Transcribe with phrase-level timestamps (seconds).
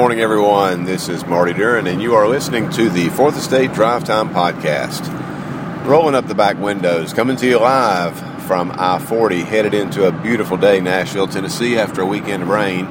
[0.00, 0.86] Morning, everyone.
[0.86, 5.06] This is Marty Duren, and you are listening to the Fourth Estate Drive Time Podcast.
[5.84, 10.10] Rolling up the back windows, coming to you live from I 40, headed into a
[10.10, 12.86] beautiful day, Nashville, Tennessee, after a weekend of rain.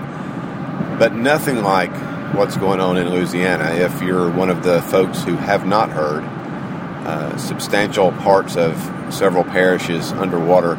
[1.00, 1.92] But nothing like
[2.36, 3.72] what's going on in Louisiana.
[3.72, 8.76] If you're one of the folks who have not heard, uh, substantial parts of
[9.12, 10.74] several parishes underwater.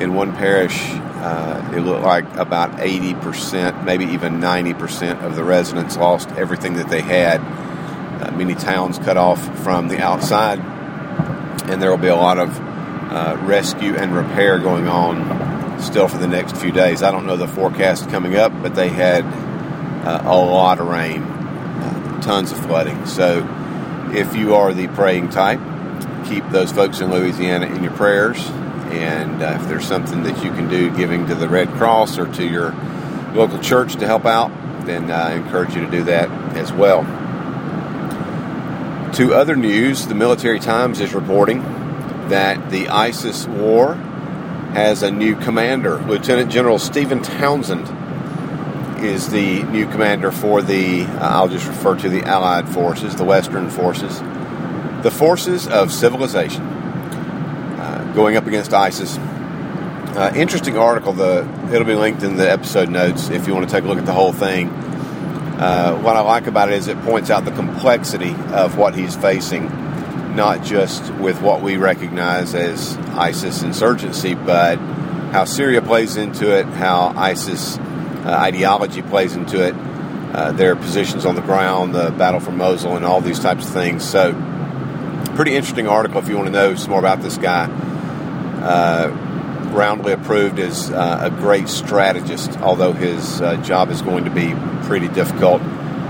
[0.00, 0.80] In one parish,
[1.28, 6.88] uh, it looked like about 80%, maybe even 90% of the residents lost everything that
[6.88, 7.42] they had.
[7.42, 10.58] Uh, many towns cut off from the outside,
[11.68, 16.16] and there will be a lot of uh, rescue and repair going on still for
[16.16, 17.02] the next few days.
[17.02, 19.24] I don't know the forecast coming up, but they had
[20.06, 23.04] uh, a lot of rain, uh, tons of flooding.
[23.04, 23.46] So
[24.14, 25.60] if you are the praying type,
[26.26, 28.50] keep those folks in Louisiana in your prayers
[28.92, 32.32] and uh, if there's something that you can do giving to the Red Cross or
[32.34, 32.72] to your
[33.34, 34.50] local church to help out,
[34.86, 37.02] then uh, I encourage you to do that as well.
[39.14, 41.62] To other news, the Military Times is reporting
[42.28, 45.98] that the ISIS war has a new commander.
[45.98, 47.88] Lieutenant General Stephen Townsend
[49.04, 53.24] is the new commander for the, uh, I'll just refer to the Allied forces, the
[53.24, 54.18] Western forces,
[55.02, 56.77] the forces of civilization
[58.18, 59.16] going up against ISIS.
[59.16, 61.12] Uh, interesting article.
[61.12, 63.98] The it'll be linked in the episode notes if you want to take a look
[63.98, 64.70] at the whole thing.
[64.70, 69.14] Uh, what I like about it is it points out the complexity of what he's
[69.14, 69.66] facing,
[70.34, 74.78] not just with what we recognize as ISIS insurgency, but
[75.30, 79.76] how Syria plays into it, how ISIS uh, ideology plays into it,
[80.34, 83.72] uh, their positions on the ground, the battle for Mosul, and all these types of
[83.72, 84.02] things.
[84.02, 84.32] So,
[85.36, 87.68] pretty interesting article if you want to know some more about this guy
[89.72, 94.54] roundly approved as uh, a great strategist, although his uh, job is going to be
[94.86, 95.62] pretty difficult.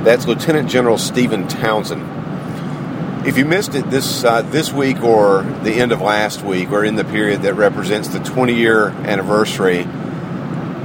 [0.04, 3.26] That's Lieutenant General Stephen Townsend.
[3.26, 6.84] If you missed it this uh, this week or the end of last week, or
[6.84, 9.86] in the period that represents the 20 year anniversary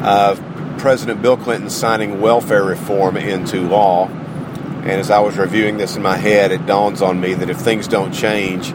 [0.02, 0.44] of
[0.78, 6.02] President Bill Clinton signing welfare reform into law, and as I was reviewing this in
[6.02, 8.74] my head, it dawns on me that if things don't change,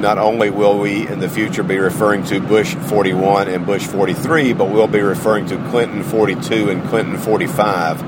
[0.00, 4.52] not only will we in the future be referring to Bush 41 and Bush 43,
[4.52, 8.02] but we'll be referring to Clinton 42 and Clinton 45.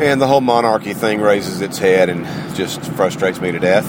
[0.00, 2.24] And the whole monarchy thing raises its head and
[2.56, 3.84] just frustrates me to death.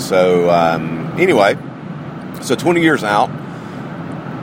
[0.00, 1.56] So, um, anyway,
[2.42, 3.30] so 20 years out,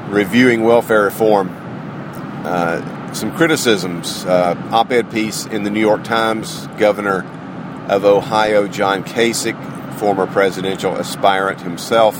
[0.09, 1.50] reviewing welfare reform,
[2.45, 4.25] uh, some criticisms.
[4.25, 7.25] Uh, op ed piece in the New York Times, Governor
[7.89, 12.16] of Ohio, John Kasich, former presidential aspirant himself,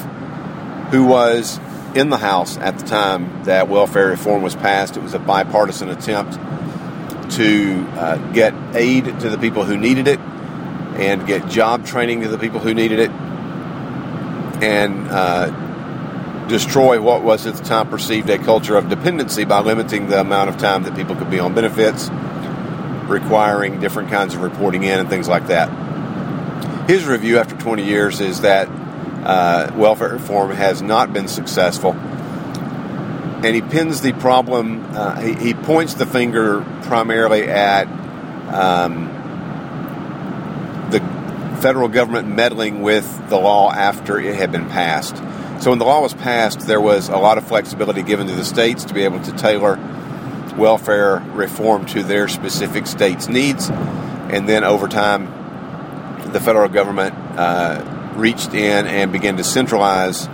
[0.92, 1.60] who was
[1.96, 4.98] in the House at the time that welfare reform was passed.
[4.98, 6.34] It was a bipartisan attempt
[7.36, 12.28] to uh, get aid to the people who needed it and get job training to
[12.28, 13.12] the people who needed it
[14.62, 20.08] and uh, destroy what was at the time perceived a culture of dependency by limiting
[20.08, 22.10] the amount of time that people could be on benefits,
[23.10, 25.85] requiring different kinds of reporting in and things like that
[26.88, 31.94] his review after 20 years is that uh, welfare reform has not been successful.
[31.94, 37.88] And he pins the problem, uh, he, he, points the finger primarily at
[38.54, 39.06] um,
[40.92, 41.00] the
[41.62, 45.18] federal government meddling with the law after it had been passed.
[45.62, 48.46] So when the law was passed, there was a lot of flexibility given to the
[48.46, 49.80] states to be able to tailor
[50.58, 53.70] welfare reform to their specific states' needs.
[53.70, 55.35] And then over time,
[56.36, 60.28] the federal government uh, reached in and began to centralize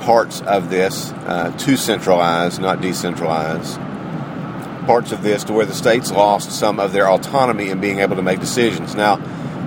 [0.00, 3.76] parts of this, uh, to centralize, not decentralize,
[4.86, 8.16] parts of this to where the states lost some of their autonomy in being able
[8.16, 8.94] to make decisions.
[8.94, 9.16] Now,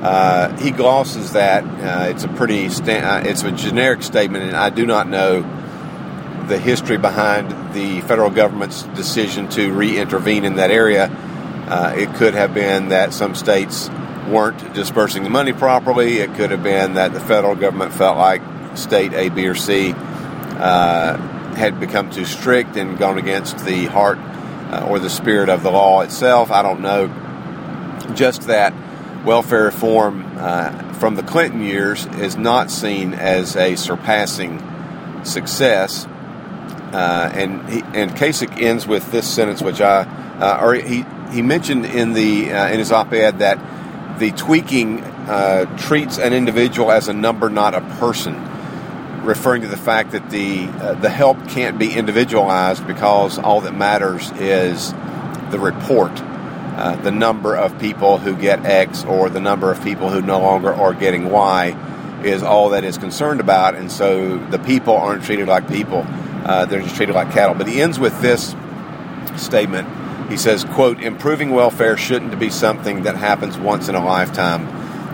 [0.02, 4.56] uh, he glosses that uh, it's a pretty sta- uh, it's a generic statement, and
[4.56, 5.42] I do not know
[6.48, 11.06] the history behind the federal government's decision to re-intervene in that area.
[11.06, 13.92] Uh, it could have been that some states
[14.30, 16.20] weren't dispersing the money properly.
[16.20, 18.42] It could have been that the federal government felt like
[18.78, 21.18] state A, B, or C uh,
[21.56, 25.72] had become too strict and gone against the heart uh, or the spirit of the
[25.72, 26.52] law itself.
[26.52, 27.08] I don't know.
[28.16, 28.74] Just that
[29.26, 34.64] welfare reform uh, from the Clinton years is not seen as a surpassing
[35.24, 36.06] success.
[36.06, 40.04] Uh, and he, and Kasich ends with this sentence, which I
[40.40, 43.60] uh, or he he mentioned in the uh, in his op-ed that
[44.20, 48.36] the tweaking uh, treats an individual as a number, not a person,
[49.24, 53.74] referring to the fact that the uh, the help can't be individualized because all that
[53.74, 54.92] matters is
[55.52, 60.10] the report, uh, the number of people who get X or the number of people
[60.10, 64.60] who no longer are getting Y is all that is concerned about, and so the
[64.60, 66.06] people aren't treated like people;
[66.46, 67.56] uh, they're just treated like cattle.
[67.56, 68.54] But he ends with this
[69.38, 69.88] statement.
[70.30, 74.68] He says, "quote Improving welfare shouldn't be something that happens once in a lifetime."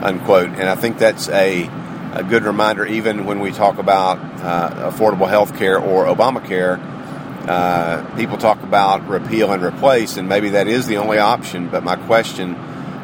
[0.04, 0.50] Unquote.
[0.50, 1.70] And I think that's a
[2.14, 6.80] a good reminder, even when we talk about uh, affordable health care or Obamacare.
[7.48, 11.68] Uh, people talk about repeal and replace, and maybe that is the only option.
[11.68, 12.56] But my question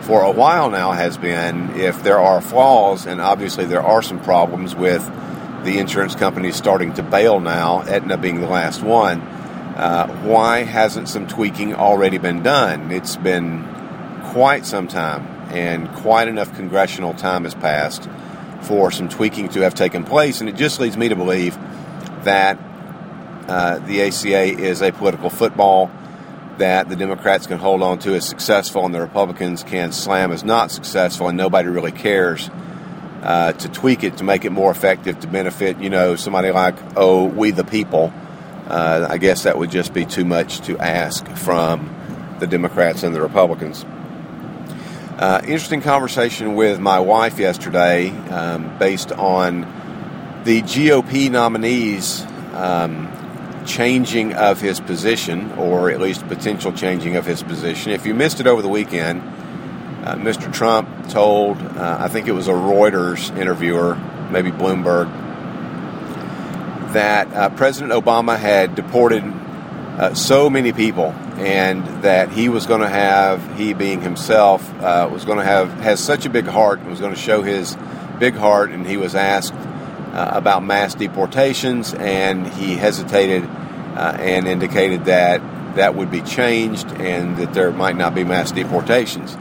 [0.02, 4.20] for a while now has been if there are flaws, and obviously there are some
[4.20, 5.06] problems with
[5.64, 9.22] the insurance companies starting to bail now, Aetna being the last one,
[9.76, 12.92] uh, why hasn't some tweaking already been done?
[12.92, 13.68] It's been
[14.32, 18.10] quite some time, and quite enough congressional time has passed
[18.62, 21.58] for some tweaking to have taken place, and it just leads me to believe
[22.24, 22.60] that
[23.48, 25.92] uh, the ACA is a political football
[26.58, 30.44] that the Democrats can hold on to as successful and the Republicans can slam as
[30.44, 32.50] not successful, and nobody really cares
[33.24, 36.76] uh, to tweak it to make it more effective to benefit, you know, somebody like,
[36.96, 38.14] oh, we the people.
[38.72, 41.94] Uh, I guess that would just be too much to ask from
[42.40, 43.84] the Democrats and the Republicans.
[45.20, 49.64] Uh, interesting conversation with my wife yesterday um, based on
[50.46, 53.12] the GOP nominees um,
[53.66, 57.92] changing of his position, or at least potential changing of his position.
[57.92, 59.22] If you missed it over the weekend,
[60.06, 60.52] uh, Mr.
[60.52, 63.96] Trump told, uh, I think it was a Reuters interviewer,
[64.32, 65.31] maybe Bloomberg,
[66.94, 72.82] that uh, President Obama had deported uh, so many people and that he was going
[72.82, 76.80] to have, he being himself, uh, was going to have, has such a big heart
[76.80, 77.78] and was going to show his
[78.20, 78.72] big heart.
[78.72, 85.42] And he was asked uh, about mass deportations, and he hesitated uh, and indicated that
[85.76, 89.38] that would be changed and that there might not be mass deportations.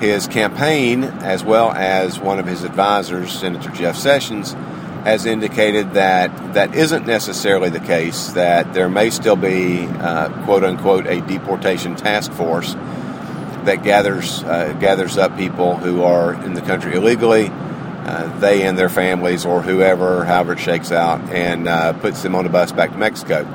[0.00, 4.54] His campaign, as well as one of his advisors, Senator Jeff Sessions,
[5.04, 10.64] has indicated that that isn't necessarily the case, that there may still be, uh, quote
[10.64, 12.74] unquote, a deportation task force
[13.64, 17.50] that gathers, uh, gathers up people who are in the country illegally
[18.08, 22.34] uh, they and their families or whoever, however it shakes out, and uh, puts them
[22.34, 23.46] on a bus back to Mexico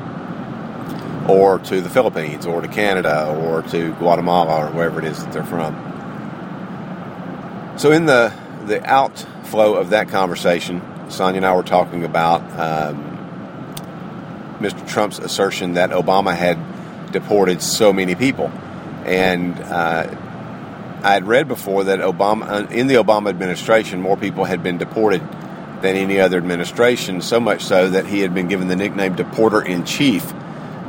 [1.28, 5.34] or to the Philippines or to Canada or to Guatemala or wherever it is that
[5.34, 5.74] they're from.
[7.78, 8.32] So, in the,
[8.68, 13.14] the outflow of that conversation, Sonia and I were talking about um,
[14.60, 14.88] Mr.
[14.88, 18.48] Trump's assertion that Obama had deported so many people.
[19.06, 20.08] And uh,
[21.04, 24.78] I had read before that Obama, uh, in the Obama administration, more people had been
[24.78, 25.22] deported
[25.82, 29.66] than any other administration, so much so that he had been given the nickname Deporter
[29.66, 30.34] in Chief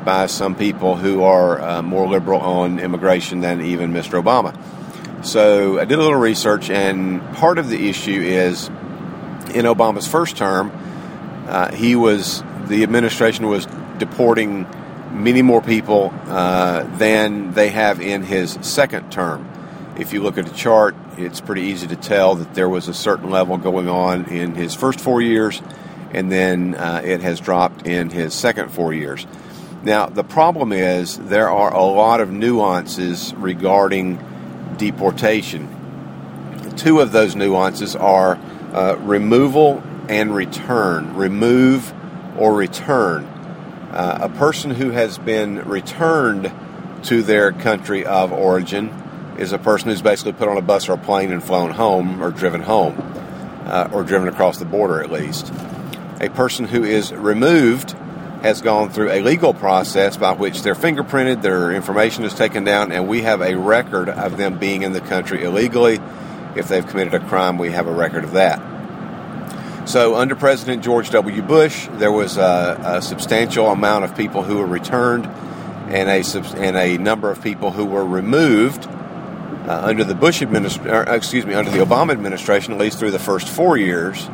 [0.04, 4.22] by some people who are uh, more liberal on immigration than even Mr.
[4.22, 4.56] Obama.
[5.24, 8.70] So I did a little research, and part of the issue is
[9.54, 10.72] in Obama's first term,
[11.48, 13.66] uh, he was the administration was
[13.98, 14.66] deporting
[15.12, 19.48] many more people uh, than they have in his second term.
[19.96, 22.94] If you look at the chart, it's pretty easy to tell that there was a
[22.94, 25.62] certain level going on in his first four years,
[26.12, 29.24] and then uh, it has dropped in his second four years.
[29.84, 34.18] Now, the problem is there are a lot of nuances regarding
[34.78, 35.68] deportation.
[36.76, 38.38] Two of those nuances are
[38.74, 41.14] uh, removal and return.
[41.14, 41.94] Remove
[42.36, 43.24] or return.
[43.24, 46.52] Uh, a person who has been returned
[47.04, 48.88] to their country of origin
[49.38, 52.22] is a person who's basically put on a bus or a plane and flown home
[52.22, 52.96] or driven home
[53.66, 55.52] uh, or driven across the border at least.
[56.20, 57.92] A person who is removed
[58.42, 62.92] has gone through a legal process by which they're fingerprinted, their information is taken down,
[62.92, 65.98] and we have a record of them being in the country illegally.
[66.56, 68.60] If they've committed a crime, we have a record of that.
[69.88, 71.42] So, under President George W.
[71.42, 76.24] Bush, there was a, a substantial amount of people who were returned and a,
[76.56, 81.54] and a number of people who were removed uh, under the Bush administration, excuse me,
[81.54, 84.28] under the Obama administration, at least through the first four years,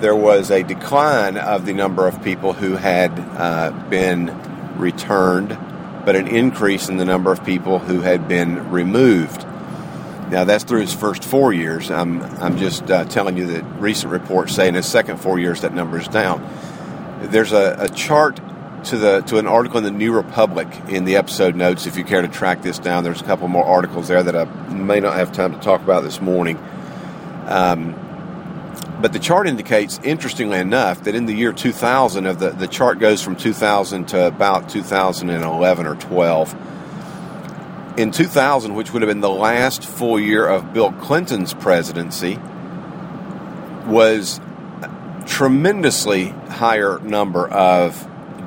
[0.00, 4.36] there was a decline of the number of people who had uh, been
[4.76, 5.50] returned,
[6.04, 9.46] but an increase in the number of people who had been removed.
[10.34, 11.92] Now that's through his first four years.
[11.92, 15.60] I'm I'm just uh, telling you that recent reports say in his second four years
[15.60, 16.44] that number is down.
[17.22, 18.40] There's a, a chart
[18.86, 21.86] to the to an article in the New Republic in the episode notes.
[21.86, 24.46] If you care to track this down, there's a couple more articles there that I
[24.72, 26.58] may not have time to talk about this morning.
[27.46, 27.94] Um,
[29.00, 32.98] but the chart indicates, interestingly enough, that in the year 2000, of the the chart
[32.98, 36.56] goes from 2000 to about 2011 or 12.
[37.96, 42.38] In 2000, which would have been the last full year of Bill Clinton's presidency,
[43.86, 44.40] was
[45.26, 47.94] tremendously higher number of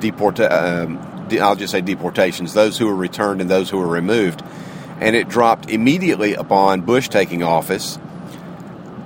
[0.00, 0.98] deporta- um,
[1.40, 4.42] I'll just say deportations, those who were returned and those who were removed.
[5.00, 7.98] And it dropped immediately upon Bush taking office.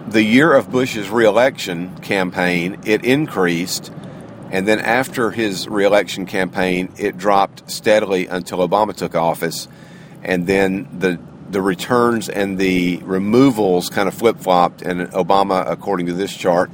[0.08, 3.92] The year of Bush's reelection campaign, it increased.
[4.50, 9.68] And then after his reelection campaign, it dropped steadily until Obama took office.
[10.24, 11.18] And then the
[11.52, 16.70] the returns and the removals kind of flip flopped, and Obama, according to this chart,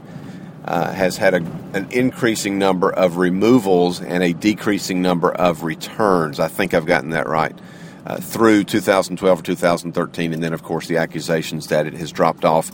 [0.64, 1.38] uh, has had a,
[1.73, 6.38] an increasing number of removals and a decreasing number of returns.
[6.38, 7.59] I think I've gotten that right.
[8.07, 12.45] Uh, through 2012 or 2013, and then, of course, the accusations that it has dropped
[12.45, 12.71] off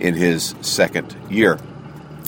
[0.00, 1.58] in his second year.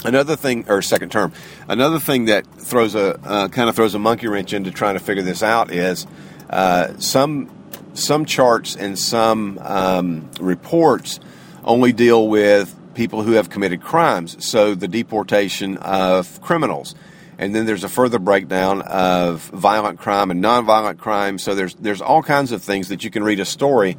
[0.05, 1.33] Another thing, or second term,
[1.67, 5.01] another thing that throws a uh, kind of throws a monkey wrench into trying to
[5.01, 6.07] figure this out is
[6.51, 7.51] uh, some
[7.95, 11.21] some charts and some um, reports
[11.65, 16.95] only deal with people who have committed crimes, so the deportation of criminals.
[17.39, 21.39] And then there's a further breakdown of violent crime and nonviolent crime.
[21.39, 23.97] So there's there's all kinds of things that you can read a story,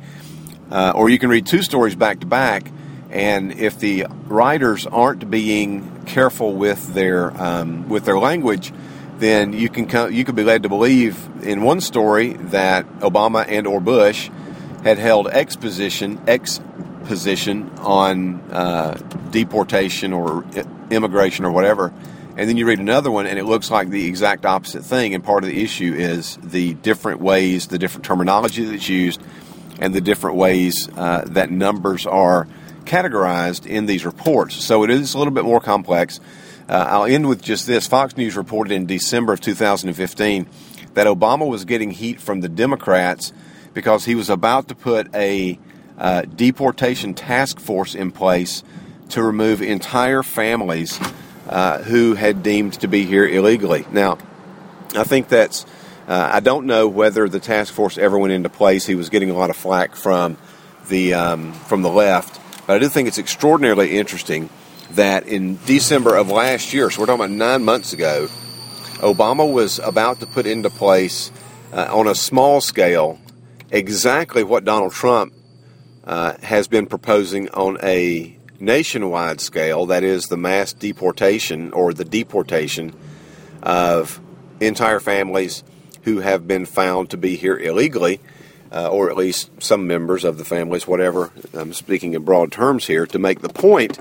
[0.72, 2.72] uh, or you can read two stories back to back.
[3.12, 8.72] And if the writers aren't being careful with their um, with their language,
[9.19, 13.45] then you can come, you could be led to believe in one story that Obama
[13.48, 14.29] and or Bush
[14.84, 16.60] had held X position X
[17.05, 18.93] position on uh,
[19.31, 20.43] deportation or
[20.89, 21.93] immigration or whatever,
[22.38, 25.13] and then you read another one and it looks like the exact opposite thing.
[25.13, 29.22] And part of the issue is the different ways, the different terminology that's used,
[29.79, 32.48] and the different ways uh, that numbers are
[32.86, 34.55] categorized in these reports.
[34.55, 36.19] So it is a little bit more complex.
[36.67, 37.88] Uh, I'll end with just this.
[37.88, 40.48] Fox News reported in December of 2015
[40.95, 43.31] that Obama was getting heat from the Democrats
[43.74, 45.60] because he was about to put a
[45.98, 48.63] uh, deportation task force in place
[49.10, 51.00] to remove entire families
[51.50, 53.86] uh, who had deemed to be here illegally.
[53.91, 54.17] Now,
[54.95, 55.65] I think that's.
[56.07, 58.86] Uh, I don't know whether the task force ever went into place.
[58.86, 60.38] He was getting a lot of flack from
[60.88, 64.50] the um, from the left, but I do think it's extraordinarily interesting
[64.92, 68.27] that in December of last year, so we're talking about nine months ago,
[69.00, 71.32] Obama was about to put into place
[71.74, 73.20] uh, on a small scale
[73.72, 75.34] exactly what Donald Trump
[76.06, 82.06] uh, has been proposing on a nationwide scale, that is, the mass deportation or the
[82.06, 82.94] deportation
[83.62, 84.22] of
[84.60, 85.63] entire families
[86.04, 88.20] who have been found to be here illegally,
[88.72, 91.32] uh, or at least some members of the families, whatever.
[91.54, 93.98] I'm speaking in broad terms here to make the point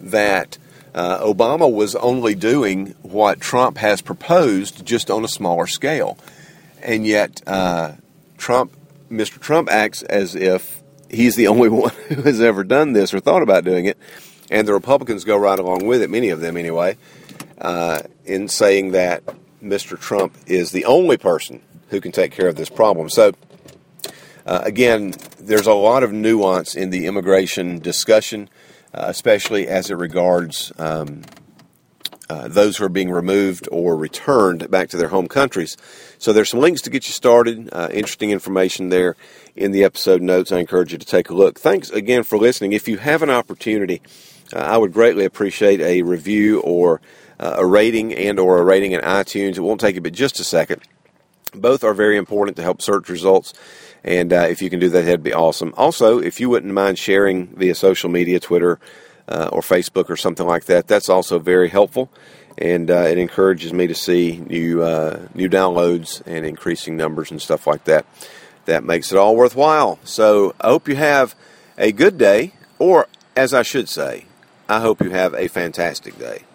[0.00, 0.58] that
[0.94, 6.16] uh, Obama was only doing what Trump has proposed, just on a smaller scale,
[6.82, 7.92] and yet uh,
[8.38, 8.72] Trump,
[9.10, 9.38] Mr.
[9.38, 13.42] Trump, acts as if he's the only one who has ever done this or thought
[13.42, 13.98] about doing it,
[14.50, 16.96] and the Republicans go right along with it, many of them anyway,
[17.58, 19.22] uh, in saying that
[19.62, 19.98] Mr.
[19.98, 21.60] Trump is the only person
[21.90, 23.08] who can take care of this problem.
[23.08, 23.32] So,
[24.44, 28.48] uh, again, there's a lot of nuance in the immigration discussion,
[28.96, 31.22] especially as it regards um,
[32.28, 35.76] uh, those who are being removed or returned back to their home countries.
[36.18, 37.68] So there's some links to get you started.
[37.72, 39.16] Uh, interesting information there
[39.54, 40.50] in the episode notes.
[40.50, 41.58] I encourage you to take a look.
[41.58, 42.72] Thanks again for listening.
[42.72, 44.02] If you have an opportunity,
[44.52, 47.00] uh, I would greatly appreciate a review or
[47.38, 49.56] uh, a rating and or a rating in iTunes.
[49.56, 50.82] It won't take you but just a second.
[51.54, 53.52] Both are very important to help search results.
[54.06, 55.74] And uh, if you can do that, that'd be awesome.
[55.76, 58.78] Also, if you wouldn't mind sharing via social media, Twitter,
[59.28, 60.86] uh, or Facebook or something like that.
[60.86, 62.10] That's also very helpful,
[62.56, 67.40] and uh, it encourages me to see new uh, new downloads and increasing numbers and
[67.40, 68.06] stuff like that.
[68.66, 69.98] That makes it all worthwhile.
[70.04, 71.34] So I hope you have
[71.78, 74.24] a good day, or as I should say,
[74.68, 76.45] I hope you have a fantastic day.